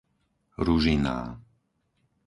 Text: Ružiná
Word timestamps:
Ružiná 0.65 1.17